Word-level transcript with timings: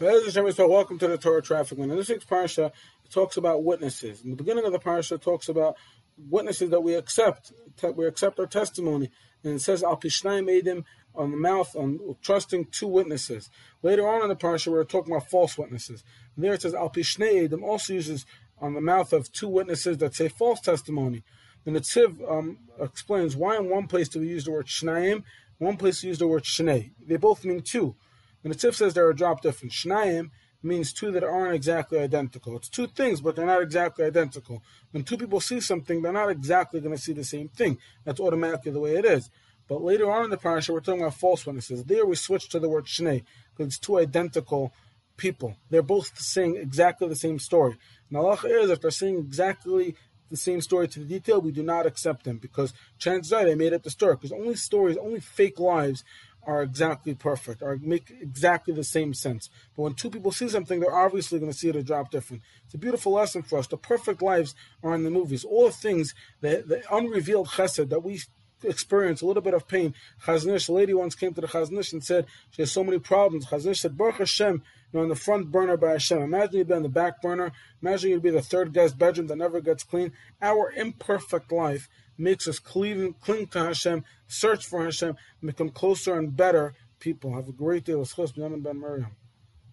Gentlemen, 0.00 0.54
welcome 0.68 0.98
to 0.98 1.06
the 1.06 1.18
Torah 1.18 1.42
Traffic 1.42 1.78
In 1.78 1.88
this 1.88 2.08
week's 2.08 2.24
parsha, 2.24 2.72
it 3.04 3.10
talks 3.10 3.36
about 3.36 3.62
witnesses. 3.62 4.22
In 4.22 4.30
the 4.30 4.36
beginning 4.36 4.64
of 4.64 4.72
the 4.72 4.78
parsha, 4.78 5.12
it 5.12 5.22
talks 5.22 5.48
about 5.48 5.76
witnesses 6.16 6.70
that 6.70 6.80
we 6.80 6.94
accept. 6.94 7.52
We 7.94 8.06
accept 8.06 8.40
our 8.40 8.46
testimony. 8.46 9.10
And 9.44 9.54
it 9.54 9.60
says, 9.60 9.84
Al 9.84 9.96
Pishnayim 9.96 10.50
Edim 10.50 10.84
on 11.14 11.30
the 11.30 11.36
mouth, 11.36 11.76
on 11.76 12.16
trusting 12.20 12.66
two 12.66 12.88
witnesses. 12.88 13.50
Later 13.82 14.08
on 14.08 14.22
in 14.22 14.28
the 14.28 14.34
parsha, 14.34 14.72
we're 14.72 14.84
talking 14.84 15.12
about 15.12 15.30
false 15.30 15.56
witnesses. 15.56 16.02
And 16.34 16.44
there 16.44 16.54
it 16.54 16.62
says, 16.62 16.74
Al 16.74 16.90
Pishnei 16.90 17.48
Edim 17.48 17.62
also 17.62 17.92
uses 17.92 18.26
on 18.60 18.74
the 18.74 18.80
mouth 18.80 19.12
of 19.12 19.30
two 19.30 19.48
witnesses 19.48 19.98
that 19.98 20.14
say 20.14 20.28
false 20.28 20.60
testimony. 20.60 21.22
And 21.64 21.76
the 21.76 21.80
Tziv 21.80 22.28
um, 22.28 22.58
explains 22.80 23.36
why 23.36 23.56
in 23.56 23.68
one 23.68 23.86
place 23.86 24.08
do 24.08 24.20
we 24.20 24.28
use 24.28 24.44
the 24.44 24.52
word 24.52 24.66
Shnayim, 24.66 25.22
one 25.58 25.76
place 25.76 26.02
we 26.02 26.08
use 26.08 26.18
the 26.18 26.26
word 26.26 26.42
Shnei. 26.44 26.92
They 27.06 27.16
both 27.16 27.44
mean 27.44 27.60
two. 27.60 27.94
And 28.42 28.52
the 28.52 28.58
Tziv 28.58 28.74
says 28.74 28.94
they're 28.94 29.10
a 29.10 29.14
drop 29.14 29.42
different. 29.42 29.72
Shnayim 29.72 30.30
means 30.62 30.92
two 30.92 31.10
that 31.12 31.24
aren't 31.24 31.54
exactly 31.54 31.98
identical. 31.98 32.56
It's 32.56 32.68
two 32.68 32.86
things, 32.86 33.20
but 33.20 33.36
they're 33.36 33.46
not 33.46 33.62
exactly 33.62 34.04
identical. 34.04 34.62
When 34.92 35.04
two 35.04 35.16
people 35.16 35.40
see 35.40 35.60
something, 35.60 36.02
they're 36.02 36.12
not 36.12 36.30
exactly 36.30 36.80
going 36.80 36.94
to 36.94 37.02
see 37.02 37.12
the 37.12 37.24
same 37.24 37.48
thing. 37.48 37.78
That's 38.04 38.20
automatically 38.20 38.72
the 38.72 38.80
way 38.80 38.96
it 38.96 39.04
is. 39.04 39.30
But 39.68 39.82
later 39.82 40.10
on 40.10 40.24
in 40.24 40.30
the 40.30 40.36
parasha, 40.36 40.72
we're 40.72 40.80
talking 40.80 41.02
about 41.02 41.14
false 41.14 41.46
witnesses. 41.46 41.84
There 41.84 42.06
we 42.06 42.16
switch 42.16 42.48
to 42.50 42.58
the 42.58 42.68
word 42.68 42.86
shnei 42.86 43.24
because 43.50 43.68
it's 43.68 43.78
two 43.78 43.98
identical 43.98 44.72
people. 45.16 45.56
They're 45.70 45.82
both 45.82 46.18
saying 46.18 46.56
exactly 46.56 47.08
the 47.08 47.16
same 47.16 47.38
story. 47.38 47.76
And 48.08 48.18
Allah 48.18 48.38
is, 48.44 48.70
if 48.70 48.80
they're 48.80 48.90
saying 48.90 49.18
exactly 49.18 49.96
the 50.30 50.36
same 50.36 50.60
story 50.60 50.88
to 50.88 50.98
the 51.00 51.04
detail, 51.04 51.40
we 51.40 51.52
do 51.52 51.62
not 51.62 51.86
accept 51.86 52.24
them 52.24 52.38
because 52.38 52.72
chances 52.98 53.32
are 53.32 53.44
they 53.44 53.54
made 53.54 53.72
up 53.72 53.82
the 53.82 53.90
story. 53.90 54.16
Because 54.16 54.32
only 54.32 54.56
stories, 54.56 54.96
only 54.96 55.20
fake 55.20 55.58
lives 55.58 56.04
are 56.46 56.62
exactly 56.62 57.14
perfect, 57.14 57.62
or 57.62 57.78
make 57.80 58.12
exactly 58.20 58.74
the 58.74 58.84
same 58.84 59.14
sense. 59.14 59.48
But 59.76 59.82
when 59.82 59.94
two 59.94 60.10
people 60.10 60.32
see 60.32 60.48
something, 60.48 60.80
they're 60.80 60.94
obviously 60.94 61.38
going 61.38 61.52
to 61.52 61.56
see 61.56 61.68
it 61.68 61.76
a 61.76 61.82
drop 61.82 62.10
different. 62.10 62.42
It's 62.64 62.74
a 62.74 62.78
beautiful 62.78 63.12
lesson 63.12 63.42
for 63.42 63.58
us. 63.58 63.66
The 63.66 63.76
perfect 63.76 64.22
lives 64.22 64.54
are 64.82 64.94
in 64.94 65.04
the 65.04 65.10
movies. 65.10 65.44
All 65.44 65.66
the 65.66 65.72
things, 65.72 66.14
the, 66.40 66.64
the 66.66 66.82
unrevealed 66.94 67.48
chesed 67.48 67.88
that 67.88 68.02
we 68.02 68.20
experience, 68.64 69.22
a 69.22 69.26
little 69.26 69.42
bit 69.42 69.54
of 69.54 69.68
pain. 69.68 69.94
Chazon 70.24 70.54
Ish, 70.54 70.68
a 70.68 70.72
lady 70.72 70.94
once 70.94 71.14
came 71.14 71.34
to 71.34 71.40
the 71.40 71.46
Chazon 71.46 71.78
Ish 71.78 71.92
and 71.92 72.04
said 72.04 72.26
she 72.50 72.62
has 72.62 72.72
so 72.72 72.84
many 72.84 72.98
problems. 72.98 73.46
Chazon 73.46 73.70
Ish 73.70 73.80
said, 73.80 73.96
Baruch 73.96 74.16
Hashem, 74.16 74.62
you're 74.92 75.02
on 75.02 75.08
the 75.08 75.14
front 75.14 75.50
burner 75.50 75.76
by 75.76 75.92
Hashem. 75.92 76.22
Imagine 76.22 76.58
you'd 76.58 76.68
be 76.68 76.74
on 76.74 76.82
the 76.82 76.88
back 76.88 77.22
burner. 77.22 77.52
Imagine 77.80 78.10
you'd 78.10 78.22
be 78.22 78.30
the 78.30 78.42
third 78.42 78.72
guest 78.72 78.98
bedroom 78.98 79.26
that 79.28 79.36
never 79.36 79.60
gets 79.60 79.84
clean. 79.84 80.12
Our 80.40 80.70
imperfect 80.72 81.50
life 81.50 81.88
makes 82.18 82.46
us 82.46 82.58
clean, 82.58 83.14
cling 83.20 83.46
to 83.48 83.64
Hashem, 83.64 84.04
search 84.26 84.66
for 84.66 84.84
Hashem, 84.84 85.16
become 85.42 85.70
closer 85.70 86.18
and 86.18 86.36
better 86.36 86.74
people. 87.00 87.34
Have 87.34 87.48
a 87.48 87.52
great 87.52 87.84
day. 87.84 87.94
Let's 87.94 88.14
Ben 88.14 88.80
Miriam. 88.80 89.16